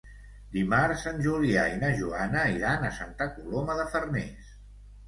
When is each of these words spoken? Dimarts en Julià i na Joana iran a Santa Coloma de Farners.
Dimarts 0.55 1.03
en 1.11 1.21
Julià 1.27 1.67
i 1.73 1.77
na 1.83 1.91
Joana 2.01 2.49
iran 2.57 2.89
a 2.89 2.93
Santa 2.99 3.33
Coloma 3.39 3.79
de 3.83 3.89
Farners. 3.95 4.55